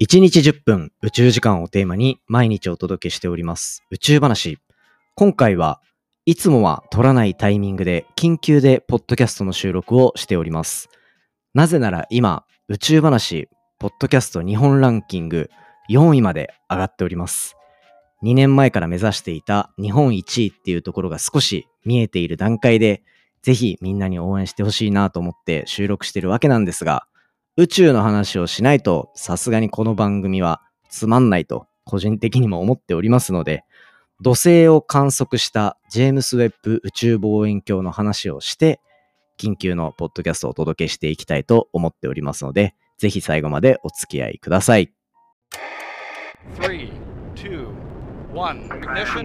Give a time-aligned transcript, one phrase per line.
[0.00, 4.60] 1日10分宇宙時間をテーマに毎日お届けしております宇宙話。
[5.16, 5.80] 今回は
[6.24, 10.88] いつもは撮らないタイミングで緊急でポッドキャストの収録をしております。
[11.52, 13.48] なぜなら今宇宙話
[13.80, 15.50] ポッドキャスト日本ランキング
[15.90, 17.56] 4位まで上がっております。
[18.22, 23.02] 2年前から目指していた日本1位っていうところが少し見えている段階で
[23.42, 27.08] ぜひみんなに応援してほしいなと思って収録してるわけなんですが
[27.58, 33.64] 宇宙の話をしないと、さすがにこの番組はつまんないと個人的にも思っておりますので、
[34.20, 38.80] 土星を観測したジェームス・ウェッブ宇宙望遠鏡の話をして、
[39.40, 44.92] 緊急のポッドキャストをお届けしていきたいと思っておりますので、ぜひ最後までお付き合いください。
[46.60, 46.92] 3
[47.34, 47.66] 2
[48.34, 49.24] 1 ignition.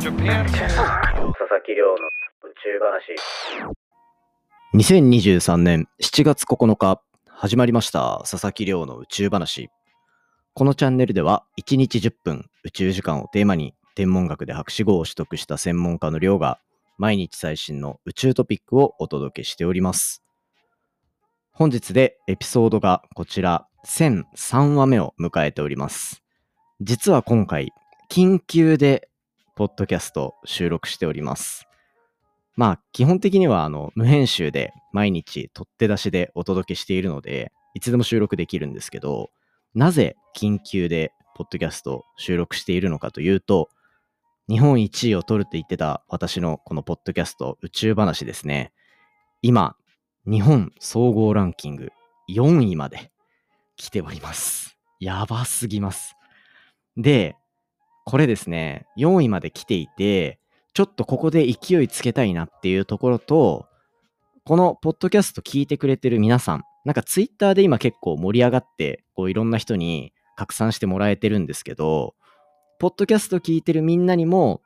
[0.00, 0.44] Japan.
[0.50, 1.94] 佐々木亮の
[2.42, 3.83] 宇宙話。
[4.74, 9.70] 2023年7月9日始まりました佐々木亮の宇宙話。
[10.52, 16.58] このチャンネルでは1日10分宇宙時間をテーマに天文学で博士号を取得した専門家の亮が
[16.98, 20.24] 毎日最新の宇宙トピックをお届けしております。
[21.52, 26.24] 本日でエピソードがこちら1003話目を迎えております。
[26.80, 27.70] 実は今回
[28.10, 29.08] 緊急で
[29.54, 31.68] ポッドキャスト収録しております。
[32.56, 39.30] まあ、基本的には、あの、無編集で毎日取って出しでお届けしているので、いつでも収録できるんですけど、
[39.74, 43.70] なぜ緊急でポッドキャスト収録しているのかというと、
[44.48, 48.72] 日本1位を取るって言ってた私のこのポッドキャスト宇宙話ですね。
[49.42, 49.74] 今、
[50.26, 51.90] 日本総合ランキング
[52.30, 53.10] 4位まで
[53.76, 54.78] 来ております。
[55.00, 56.14] やばすぎます。
[56.96, 57.36] で、
[58.04, 60.38] これですね、4位まで来ていて、
[60.74, 63.68] ちょっとここで勢いつけたいなっていうところと、
[64.44, 72.16] このポッドキャスト聞いてくれてる皆さん、なんかツイッターで今結構盛り上がって、こういろんな人に拡散してもらえてるんですけど、
[72.80, 74.62] ポッドキャスト聞いてるみんなにも、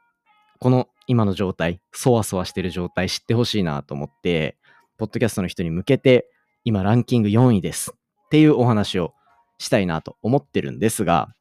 [0.60, 4.56] この今の状態、そわそわしてる状態知ってほしいなと思って、
[4.97, 6.30] ポッドキャストの人に向けて、
[6.64, 9.12] 今ランキング4位ですっていうお話を
[9.58, 11.34] したいなと思ってるんですが、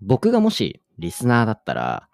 [0.00, 2.08] 僕がもしリスナーだったら、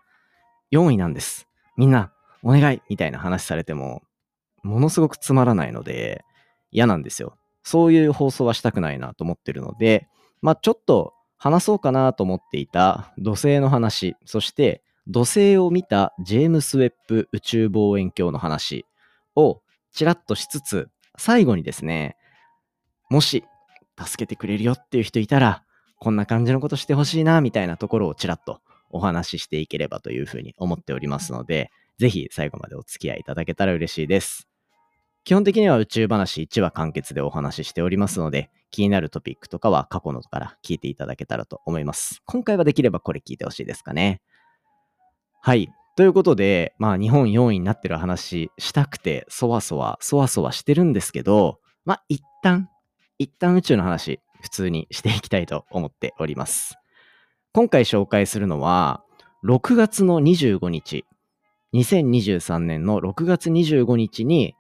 [0.73, 1.50] 4位なんです。
[1.77, 4.03] みんな、お願いみたいな話されても、
[4.63, 6.25] ものすごくつまらないので、
[6.71, 7.37] 嫌なんですよ。
[7.63, 10.09] そういう放送はしたくないなと思ってるので、
[10.43, 18.87] まあちょっと話そうかなと思っていた土星の話、そして土星を見たジェームス・ウェッブ宇宙望遠鏡の話
[19.35, 19.61] を
[19.93, 20.89] ちらっとしつつ、
[21.19, 22.17] 最後にですね、
[23.11, 23.45] もし
[23.99, 25.65] 助けてくれるよっていう人いたら、
[25.99, 34.49] こんな感じのことしてほしいな、みたいなところをちらっとお話ししていければというふうに思っておりますので、ぜひ最後までお付き合いいただけたら嬉しいです。
[35.25, 42.23] 基本的には宇宙話1話完結でお話ししておりますので、気になるトピックとかは過去のから聞いていただけたらと思います。
[42.25, 44.23] 今回はできればこれ聞いてほしいですかね。
[45.43, 45.69] はい。
[45.97, 52.71] ということで、まあ日本4位になってる話したくて、そわそわ、そわそわしてるんですけど、まあ一旦、
[53.19, 56.80] 一旦宇宙の話、普通にしていきたいと思っております。
[57.53, 59.03] 今回紹介するのは、
[59.45, 61.05] 6月の25日、
[61.75, 64.55] 2023年の6月25日に、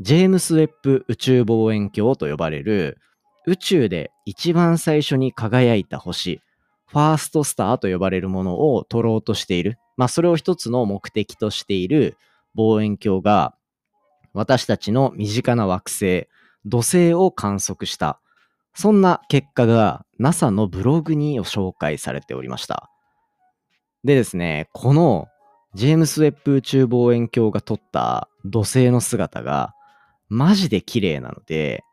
[0.00, 2.98] ジェームス・ウェッブ宇宙望遠鏡と呼ばれる
[3.46, 6.40] 宇宙で一番最初に輝いた星、
[6.86, 9.78] ファーストスターと呼ばれるものを撮ろうとしている。
[9.96, 12.16] まあ、それを一つの目的としている
[12.56, 13.54] 望遠鏡が、
[14.32, 16.26] 私たちの身近な惑星、
[16.64, 18.20] 土星を観測した
[18.74, 22.90] そんな結果が NASA のブログに紹介されておりました。
[24.04, 25.28] でですね、この
[25.74, 29.74] ジェームス・ウェッブ宇宙望遠鏡が撮った土星の姿が
[30.28, 31.84] マジで綺麗なので、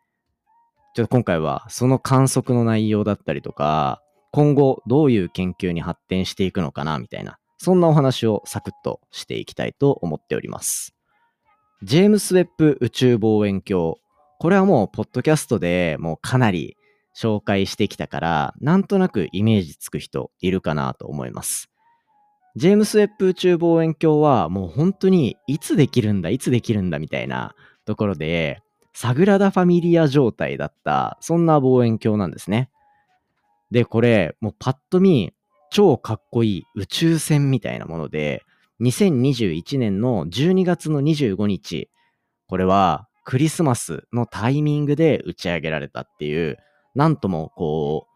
[0.96, 4.02] ちょっと今回はその観測の内容だったりとか、
[4.32, 10.96] 今後どういう研究に発展していくのかなみたいな、そんなお話をサクッとしていきたいと思っております。
[11.84, 13.96] ジェームス・ウェッブ宇宙望遠鏡
[14.40, 16.78] これはもう、ポッドキャストでもうかなり
[17.16, 21.70] 紹介してきたから、なんとなくイメージつく人いるかなと思います。
[22.56, 27.56] ジェームス・ウェッブ宇宙望遠鏡はもう本当にいつできるんだ、いつできるんだみたいな
[27.86, 28.62] ところで、
[28.94, 32.70] サグラダ・ファミリア状態だった、そんな望遠鏡なんですね。
[33.72, 35.34] で、これ、もうパッと見、
[35.70, 38.44] 超かっこいい宇宙船みたいなもので、
[38.82, 41.90] 2021年の12月の25日、
[42.48, 46.58] これはクリスマスのタイミングで打ち上げられたっていう、
[46.96, 48.08] なんともこ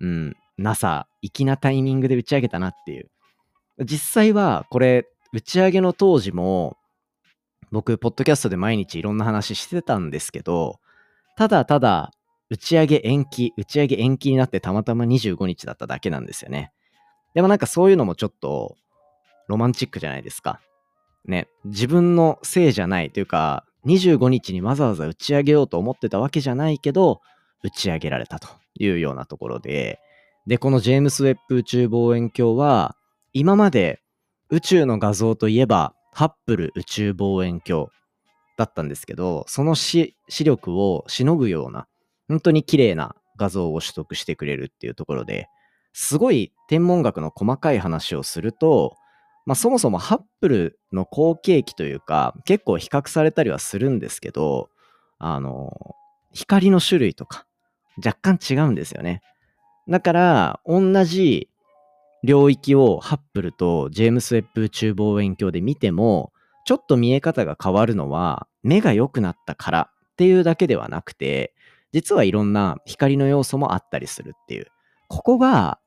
[0.00, 3.08] う、うん、NASA、粋なタイミングで打ち上げたなっていう。
[3.84, 6.76] 実際は、これ、打ち上げの当時も、
[7.70, 10.80] 僕、ポッドキャストで毎日いろんな話してたんですけど、
[11.36, 12.10] ただただ
[12.50, 16.72] 打ち上げ延期、打ち上げ延期になってたまたま25日だっただけなんですよね。
[17.34, 18.76] でもなんかそういうのもちょっと
[19.46, 20.60] ロマンチックじゃないですか。
[21.24, 27.20] ね、自分のせいじゃないというか、25日にわざわざ打ち上げようと思ってたわけじゃないけど、
[27.62, 28.48] 打ち上げられたと
[28.78, 30.00] いうようなところで、
[30.46, 32.96] で、このジェームス・ウェッブ宇宙望遠鏡は、
[33.32, 34.00] 今まで
[34.50, 37.88] 宇宙の画像といえば、ハッブル宇宙望遠鏡
[38.56, 41.86] だったんですけど、その視力をしのぐような、
[42.28, 45.48] 本当に綺麗な画像を取得してくれるっていうところで、
[45.92, 48.96] すごい天文学の細かい話をすると、
[49.46, 54.68] まあ、そもそもハッブルの後継機というか、結構比較されたりはするんですけど、
[55.18, 55.94] あの、
[56.32, 57.46] 光の種類とか、
[58.04, 59.22] 若干違うんですよね。
[59.88, 61.48] だから、同じ
[62.24, 66.32] 領域をハッブルとジェームス・ウェッブ宇宙望遠鏡で見ても、
[66.66, 71.54] ちょっと見え方が変わるのは、目が良くなったからっていうだけではなくて、
[71.92, 74.66] 実はいろんな光の要素もあったりするっていう。
[75.08, 75.78] ここが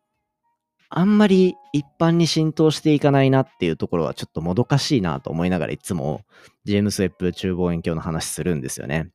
[0.90, 6.22] あんまり一般に浸透していかないなっていうところはちょっともどかしいなと思いながらいつも
[6.66, 9.12] ジェームス・ウェッブ宇宙望遠鏡の話するんですよね。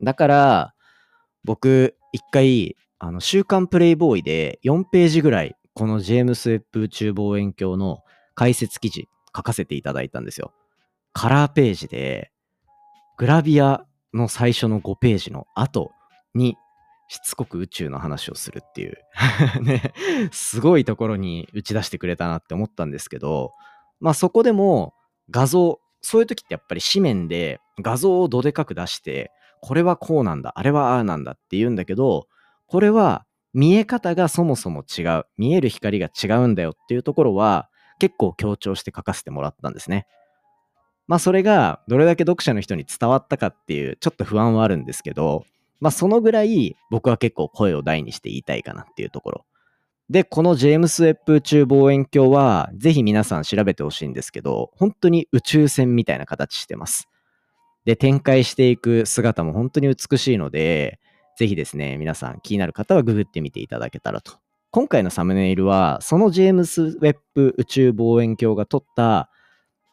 [0.00, 0.74] だから
[1.44, 7.98] 僕一回あの週刊プレイボーイで4ページぐらいこのジェームス・ウェッブ宇宙望遠鏡の
[8.34, 10.52] 解説記事書かせていただいたんですよ。
[11.12, 12.30] カラーページで
[13.18, 13.84] グラビア
[14.14, 15.90] の最初の5ページの後
[16.34, 16.56] に
[17.08, 18.98] しつこく宇宙の話をするっていう
[19.62, 19.92] ね、
[20.32, 23.52] すごいところに打ち出してくれたなって思ったんですけど、
[24.00, 24.94] まあそこでも
[25.30, 29.30] 画像、そういう時ってやっぱり紙面で画像をどでかく出して、
[29.60, 32.26] これはこうなんだ、あれはああなんだって言うんだけど、
[32.66, 33.24] これは
[33.54, 37.68] 見え方がそもそも違う、見える光が違うんだよっていうところは
[37.98, 40.06] 結構強調して書かせてもらったんですね。
[41.06, 45.44] まあそれがどれだけ読者の人に伝わったかっていうちょっと不安はあるんですけど、
[45.80, 49.44] まあ、そのぐらい僕は結構声を大にして言いたいかなっていうところ。
[50.08, 57.08] で、このジェームス・ウェッブ宇宙望遠鏡は、ぜひ皆さん調べてほしいんですけど、本当に宇宙船みたいな形してます。
[57.84, 61.00] で、展開していく姿も本当に美しいので、
[61.36, 64.34] ぜひですね、皆さん気になる方はググってみていただけたらと。
[64.70, 69.30] 今回のサムネイルは、そのジェームス・ウェッブ宇宙望遠鏡が撮った、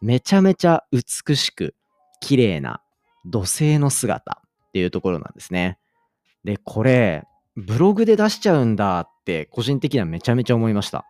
[0.01, 1.75] めちゃめちゃ美しく
[2.19, 2.81] 綺麗な
[3.25, 4.41] 土星の姿
[4.73, 5.77] っていうところなんですね。
[6.43, 11.05] で、これ、ブログで出しちゃうんだって個人的にはめちゃめちゃ思いました。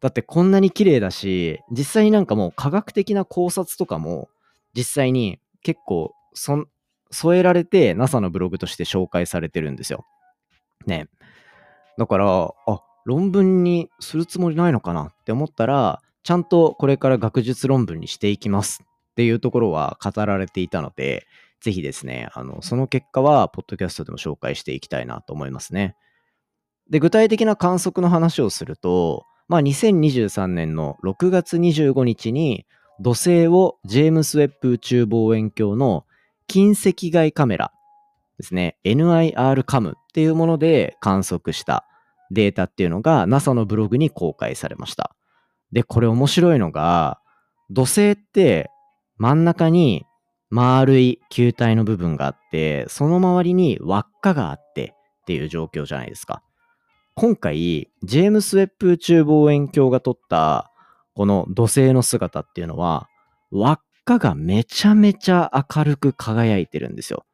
[0.00, 4.28] だってこんなに綺麗だし、実際になんかもう科学的な考察とかも
[4.74, 10.04] 実際に結構添えられて NASA のブログとして紹介されてるんですよ。
[10.86, 11.08] ね。
[11.96, 21.26] だから、あ、論文にするつもりないのかなって思ったら、ちゃんとこれから学術論文にしていきますっていうところは語られていたので、
[21.60, 25.96] ぜひですね、あの、その結果は、ポッドキャストでも紹介していきたいなと思いますね。
[26.90, 32.66] で、具体的な観測の話をすると、まあ、2023年の6月25日に、
[33.00, 36.04] 土星をジェームス・ウェッブ宇宙望遠鏡の
[36.48, 37.72] 近赤外カメラ
[38.38, 41.84] ですね、NIR カムっていうもので観測した
[42.30, 45.14] データっていうのが NASA のブログに公開されました。
[45.72, 47.20] で、これ面白いのが、
[47.70, 48.70] 土星って
[49.16, 50.06] 真ん中に
[50.50, 56.42] 丸い球体の部分があって、その周りに輪っかがあってっていう状況じゃないですか。
[57.14, 60.72] 今回、ジェームス・ウェッブ宇宙望遠鏡が撮った
[61.14, 63.08] この土星の姿っていうのは、
[63.50, 67.26] 輪っかがめちゃめちゃ明るく輝いてるんですよ。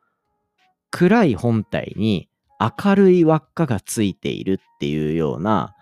[0.91, 5.75] 暗い本体に明るい輪っかがついているっていうような、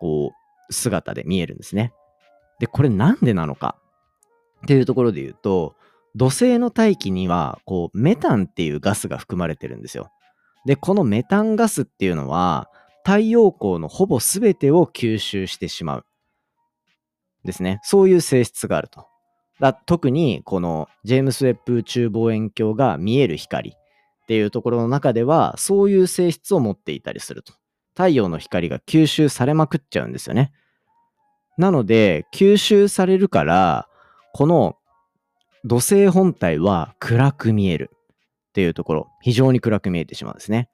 [0.00, 0.32] こ
[0.68, 1.92] う、姿で見えるんですね。
[2.58, 3.76] で、これなんでなのか
[4.64, 5.76] っていうところで言うと、
[6.16, 10.10] 土星の大気にはこうメタンっていうガスが含まれてるんですよ。
[10.64, 12.70] で、このメタンガスっていうのは
[13.04, 16.06] 太陽光のほぼ全てを吸収してしまう。
[17.44, 17.80] ですね。
[17.84, 19.06] そういう性質があると。
[19.60, 23.74] だ特にこのジェームス・ウェッブ宇宙望遠鏡が見える光っ
[24.26, 27.52] ていうところの中ではそういう性質を持っていたりすると。
[27.94, 30.52] 太陽の光が吸収されまくっちゃうんですよね。
[31.58, 33.88] なので吸収されるから
[34.32, 34.76] この
[35.66, 40.70] 土星本体は暗く見えるっていうところ、非常に暗く見えてしまうんですね。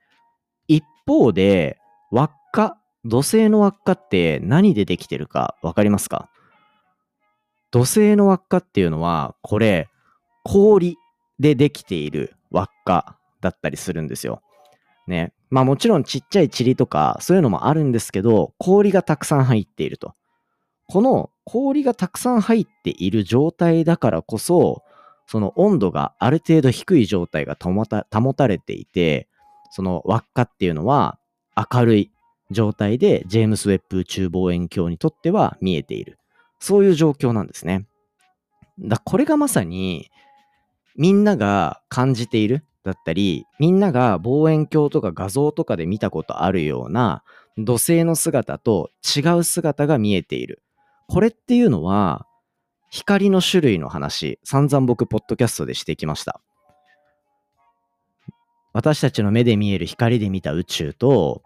[0.68, 1.78] 一方で、
[2.10, 6.28] 輪っか、土星の輪っかって何でできてるかわかりますか？
[7.70, 9.88] 土星の輪っかっていうのは、これ、
[10.44, 10.98] 氷
[11.38, 14.42] でできている輪っかだったりするんですよ。
[15.08, 15.32] ね。
[15.48, 20.14] まあもちろんちっちゃい塵とかそういうのもあるんですけど、氷がたくさん入っていると。
[20.88, 24.82] この氷がたくさん入っている状態だからこそ、
[25.26, 27.86] その温度がある程度低い状態が保
[28.34, 29.28] たれていて、
[29.70, 31.18] その輪っかっていうのは
[31.56, 32.10] 明るい
[32.50, 36.18] 状態でジェームス・ウェッブ宇宙望遠鏡にとっては見えている。
[36.60, 37.86] そういう状況なんですね。
[38.78, 40.10] だこれがまさに
[40.96, 47.22] みんなが感じているだったり、みんなが望遠鏡とか画像とかで見たことあるような
[47.56, 50.62] 土星の姿と違う姿が見えている。
[51.12, 52.26] これっていうのは、
[52.88, 56.40] 光の種類の話、散々僕、ポッドキャストでしてきました。
[58.72, 61.42] 私たちの目で見える光で見た宇宙と、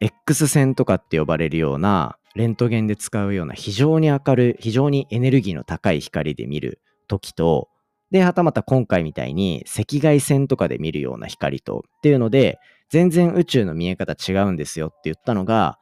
[0.00, 7.68] X 線とかって呼ばれるような、レントゲンで使うような非常に明るい、非常にエネルギーの高い光で見る時と、
[8.10, 15.78] で、はたまた今回みたいに赤外線とかで見るような光とっていうので、全然宇宙の見え方違うんですよって言ったのが、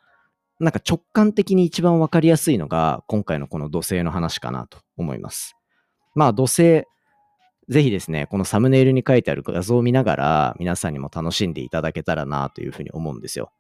[0.61, 5.57] なんか直感的に一番わかりやすいのが、今回のこの土星の話かなと思います。
[6.15, 6.85] まあ土星、
[7.69, 13.51] ぜひですね、このサムネイルに書いてある画像を見ながら、皆さんにも楽しんでいただけたらなというふうに思うんですよ。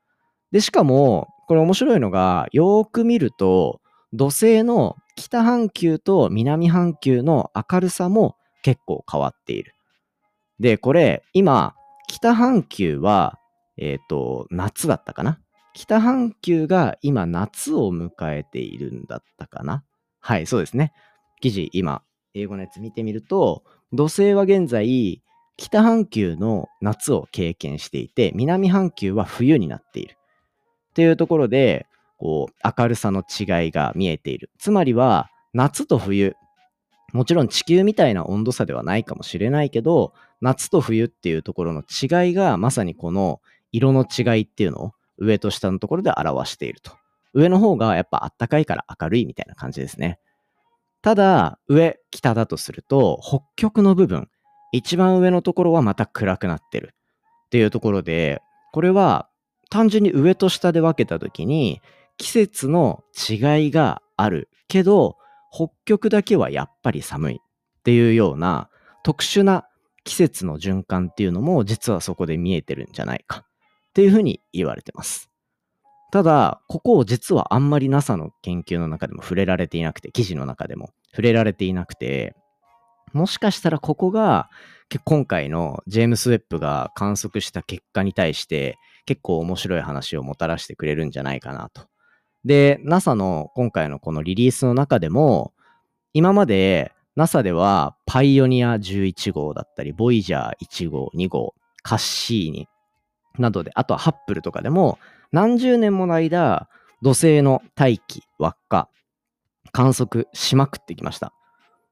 [0.52, 3.80] で、しかも、これ面白いのが、よーく見ると、
[4.12, 9.74] 土星の北半球と南半球の明るさも結構変わっている。
[10.60, 11.74] で、これ、今、
[12.06, 13.38] 北半球は、
[13.76, 15.40] えっ、ー、と、夏だったかな
[15.74, 19.84] 北半球が今夏を迎えているんだったかな？
[20.20, 20.92] はい、そうですね。
[21.40, 22.02] 記事、今、
[22.32, 25.20] 英語のやつ見てみると、土星は現在、
[25.56, 30.16] 北半球の夏を経験していて、南半球は冬になっている。
[30.90, 34.50] っていうところで、こう、明るさの違いが見えている。
[34.58, 36.34] つまりは、夏と冬
[37.12, 43.40] もちろん地球みたいな温度差ではないかもしれないけど、夏と冬っていうところの違いがまさにこの
[43.70, 46.92] 色の違いっていうのを上と下のところで表していると。
[47.32, 50.18] 上の方がやっぱあったかいから明るいみたいな感じですね。
[51.02, 54.28] ただ、上、北だとすると、北極の部分、
[54.72, 56.94] 一番上のところはまた暗くなってる
[57.46, 58.40] っていうところで、
[58.72, 59.28] これは
[59.70, 61.80] 単純に上と下で分けた時に
[62.16, 65.16] 季節の違いがあるけど、
[65.52, 68.68] 北極だけはやっぱり寒いっていうような
[69.04, 69.68] 特殊な
[70.02, 73.46] 季節の循環っていうのも実はそこで見えてるんじゃないか
[73.94, 75.30] っていうふうに言われてます。
[76.12, 82.36] ただ、ここを実はあんまり NASA の研究の中でも触れられていなくて、記事の中でも触れられていなくて、
[83.12, 84.50] もしかしたらここが
[85.04, 91.82] 今回のジェームス・ウェッブが観測した結果に対して結構面白い話をもたらしてくれるんじゃないかなと
[92.44, 95.52] で、NASA の今回のこのリリースの中でも、
[96.12, 102.68] 今まで NASA ではパイオニア11号だったり、ボイジャー1号、2号、カッシーニ
[103.38, 104.98] などで、あとはハップルとかでも
[105.32, 106.68] 何十年もの間、
[107.02, 108.88] 土星の大気、輪っか、
[109.72, 111.32] 観測しまくってきました。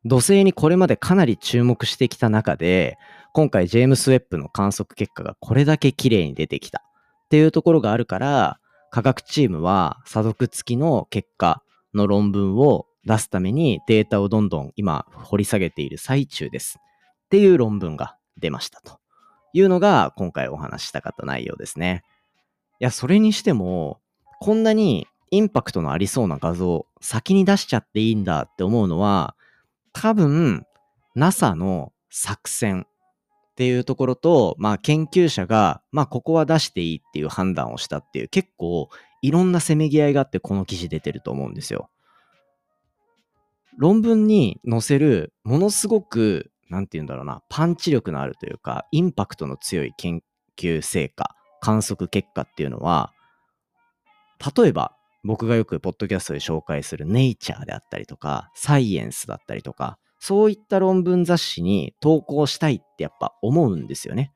[0.05, 2.99] 土星にこれまでかなり注目してきた中で、
[3.35, 6.83] 今回ジェームス・ウェッブの観測結果がこれだけ綺麗に出てきた
[7.25, 8.59] っていうところがあるから、
[8.91, 11.63] 科学チームは査読付きの結果
[11.95, 16.79] の論文を出すためにデータをどんどん今掘り下げている最中です。
[16.79, 19.02] っていう論文が出ましたと
[19.53, 22.03] いうのが今回お話したかった内容ですね。
[22.81, 24.01] いや、それにしても、
[24.41, 29.35] こんなにインパクトのありそうな画像先に出しちゃっていいんだって思うのは、
[29.93, 30.67] 多分
[31.15, 32.87] NASA の作戦
[33.53, 38.89] っていうところと、まあ研究者が、まあここは出していいっていう判断をしたっていう、結構
[39.23, 41.89] いろんなせめぎ合いがあってこの記事出てると思うんですよ。
[43.79, 50.23] 論文に載せるものすごく、なんて言うんだろうな、パンチ力のあるというか、インパクトの強い研
[50.57, 53.13] 究成果、観測結果っていうのは、
[54.57, 64.33] 例えば僕がよくポッドキャストで紹介するネイチャーであったりとか、サイエンスだったりとか、そういった論文雑誌に投稿したいってやっぱ思うんですよね。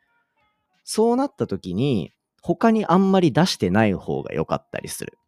[0.85, 2.13] そうなった時に、
[2.43, 5.19] 他にあんまり出してない方が良かったりする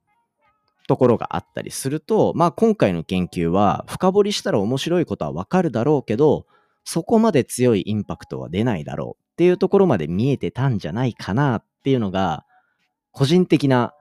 [0.86, 6.46] ところがあったりすると、まあ今回の研究は深掘りしたら面白いことはわかるだろうけど、
[6.85, 12.44] そこまで強いインパクトは出ないだろうっていうところまで見えてたんじゃないかなっていうのが、
[13.12, 13.94] 個人的な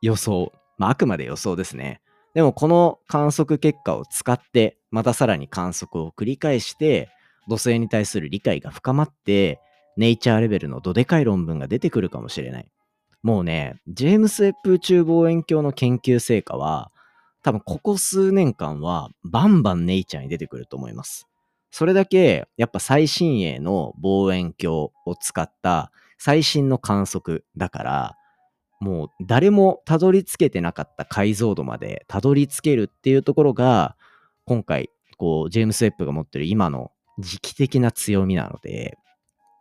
[0.00, 0.52] 予想。
[0.78, 2.00] まああくまで予想ですね。
[2.34, 7.08] でもこの観測結果を使って、またさらに観測を繰り返して、
[7.48, 9.60] 土星に対する理解が深まって、
[9.96, 12.70] ネイチャーレベルのどでかい論文が出てくるかもしれない。
[13.22, 16.90] もうね、ジェームス・ウェッブ宇宙望遠鏡の研究成果は、
[17.42, 21.28] 多分ここ数年間はバンバンネイチャーに出てくると思います。
[21.72, 28.16] それだけ、やっぱ最新鋭の望遠鏡を使った最新の観測だから、
[28.78, 33.96] もう誰もたどり着けてなかった解像度までたどり着けるっていうところが、
[34.44, 38.98] 今回、こう、ジェームス・ウェッブが持ってる今の時期的な強みなので、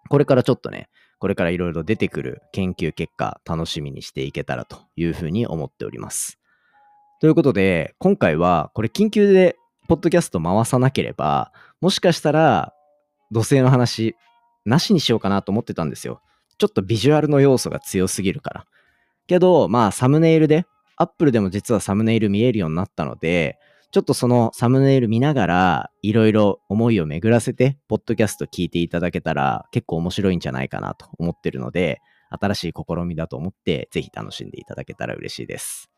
[0.10, 0.90] これからちょっとね、
[1.20, 6.40] これからいろいろ出てくる研究結果、楽しみにしていけたらというふうに思っております。
[7.22, 9.56] ということで、今回はこれ緊急で
[9.88, 11.52] ポッドキャスト回さなければ、
[11.82, 12.74] もしかしたら
[13.32, 14.16] 土星の話
[14.66, 16.22] なしにしようかなと思ってたんですよ。
[16.58, 18.66] ちょっとビジュアルの要素が強すぎるから。
[19.28, 20.66] けど、まあサムネイルで、
[20.98, 23.58] アップルでも実はサムネイル見えるようになったので、
[23.92, 35.91] ちょっとそのサムネイル見ながら、いろいろ思いを巡らせて、ポッドキャスト聞いていただけたら、結構面白いんじゃないかなと思ってるので、新しい試みだと思って、ぜひ楽しんでいただけたら嬉しいです。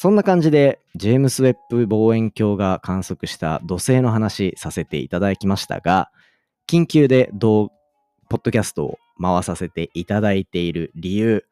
[0.00, 6.12] そんな感じで、ジェームス・ウェッブ望遠鏡が観測した土星の話させていただきましたが、
[6.68, 7.72] 緊急で同
[8.28, 11.44] ポッドキャストを回させていただいている理由、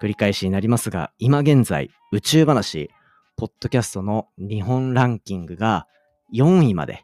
[0.00, 2.88] 繰り返しになりますが、今現在、宇宙話、
[3.36, 5.88] ポッドキャストの日本ランキングが
[6.32, 7.02] 4位まで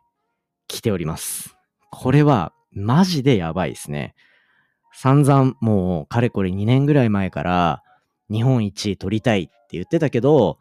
[0.68, 1.56] 来ております。
[1.90, 4.14] これはマジでやばいですね。
[4.92, 7.82] 散々もうかれこれ2年ぐらい前から
[8.32, 10.58] 日本一取りたいって言ってたけど、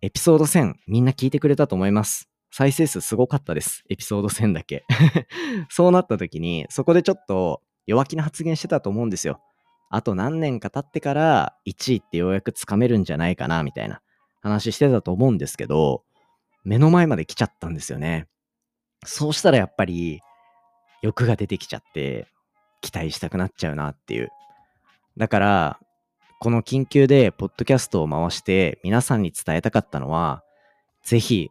[0.00, 2.28] エピソード1000みんな聞いてくれたと思います。
[2.52, 3.82] 再生数すごかったです。
[3.90, 4.84] エピソード1000だけ。
[5.68, 9.40] そうなった時に、そこでちょっと弱気な発言してたと思うんですよ。
[9.90, 14.00] あと何年か経ってから1位ってようやくつかめるんじゃないかな、みたいな。
[14.40, 16.04] 話してたと思うんですけど、
[16.64, 18.28] 目の前まで来ちゃったんですよね。
[19.04, 20.20] そうしたらやっぱり
[21.02, 22.28] 欲が出てきちゃって
[22.82, 24.30] 期待したくなっちゃうなっていう。
[25.16, 25.80] だから、
[26.44, 30.44] この緊急でポッドキャストを回して皆さんに伝えたかったのは、
[31.02, 31.48] ぜひ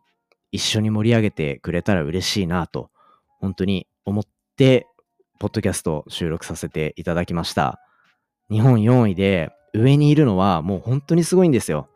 [0.51, 2.91] 一緒に盛り上げてくれたら嬉しいなと、
[3.39, 4.23] 本当に思っ
[4.55, 4.85] て、
[5.39, 7.79] ポッドキャストを収録させていただきました。
[8.51, 11.89] 日本4位で上にいるのはもう本当にすごいんですよ。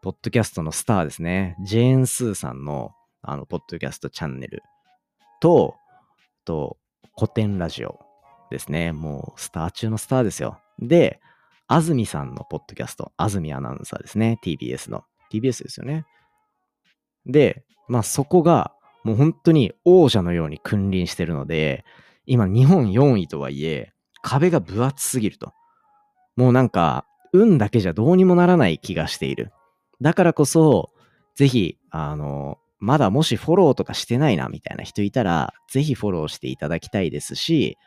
[0.00, 1.58] ポッドキャストのスターですね。
[1.62, 4.62] ジェーン・スーさんの、あの、ポッドキャストチャンネル
[5.42, 5.74] と、
[6.46, 6.78] と、
[7.18, 8.00] 古典ラジオ
[8.50, 8.92] ですね。
[8.92, 10.58] もう、スター中のスターですよ。
[10.78, 11.20] で、
[11.72, 14.40] 安住さんのポッドキャスト、安住アナウンサーですね。
[14.44, 15.04] TBS の。
[15.32, 16.04] TBS ですよね。
[17.26, 18.72] で、まあそこが、
[19.04, 21.84] もう本当に王者のように君臨してるので、
[22.26, 25.52] 今日本4位とはいえ、壁が分厚すぎると。
[26.34, 29.52] もうなんか、運だけじゃどうにもならない気がしている。
[30.00, 30.90] だからこそ、
[31.36, 37.78] ぜひ、あの、まだもしフォローとかしてないなみたいな人いたら、ぜひフォローしていただきたいですし、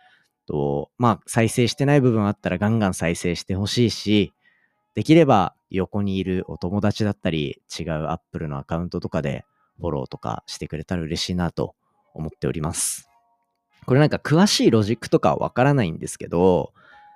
[0.46, 4.34] とまあ、再生してない部分あったらガンガン再生してほしいし、
[4.96, 9.46] できれば横にいるお友達だったり、違う Apple のアカウントとかで
[9.80, 11.76] フォローとかしてくれたら嬉しいなと
[12.14, 13.10] 思っております。
[13.86, 16.74] これなんか詳しいロジックとかはわからないんですけど、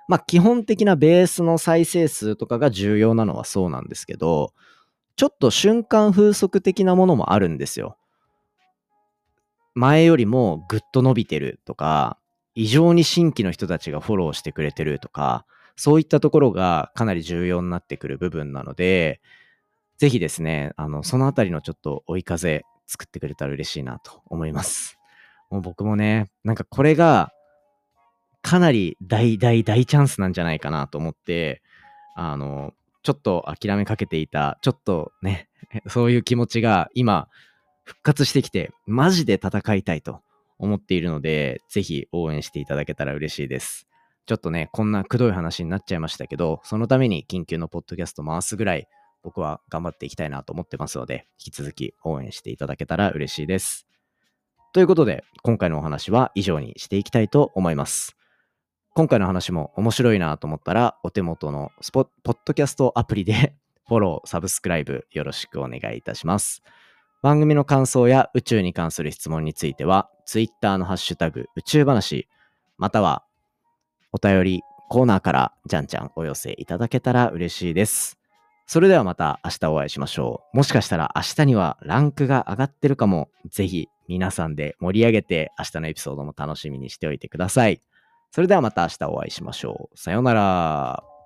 [0.08, 4.52] まあ基本的なベースの再生数とかが重要なのはそうなんですけど、
[5.16, 7.96] ちょっと瞬間風速的なものもあるんですよ。
[9.74, 12.17] 前よりもぐっと伸びてるとか、
[12.58, 19.20] 異常に新規の人たちがフォローしてくれてるとか、そういったところがかなり重要になってくる部分なので、
[19.96, 24.98] ぜひですね、あの、そのあたりのちょっと追い風作ってくれたら嬉しいなと思います。
[25.50, 27.30] もう僕もね、なんかこれが
[28.42, 31.62] かなり大大大チャンスなんじゃないかなと思って、
[32.16, 35.48] あの、ちょっと諦めかけていた、ちょっとね、
[35.86, 37.28] そういう気持ちが今、
[37.84, 40.22] 復活してきて、マジで戦いたいと
[40.58, 43.88] 思っているので、ぜひ応援していただけたら嬉しいです。
[44.26, 48.88] ちょっとね、こんなくどい話になっちゃいましたけど、そのために緊急のポッドキャスト回すぐらい、
[49.22, 53.86] 僕は頑張っていきたいなと思ってますので、引き続き応援していただけたら嬉しいです。
[54.74, 58.18] ということで、今回のお話は以上にしていきたいと思います。
[58.94, 63.54] 今回の話も面白いなと思ったら、お手元のスポポッドキャストアプリで
[63.88, 66.62] フォロー、サブスクライブよろしくお願いいたします。
[67.22, 72.28] 番組の感想や宇宙に関する質問については、Twitter のハッシュタグ宇宙話、
[72.76, 73.24] または
[74.12, 78.18] お便りコーナーからじゃんじゃんお寄せいただけたら嬉しいです。
[78.66, 80.56] それではまた明日お会いしましょう。
[80.58, 83.30] もしかしたら明日にはランクが上がってるかも。
[83.48, 87.80] ぜひ皆さんで盛り上げて明日のエピソードも楽しみにしておいてください。
[88.30, 89.98] それではまた明日お会いしましょう。
[89.98, 91.17] さようなら。